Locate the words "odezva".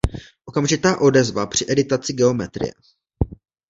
1.01-1.45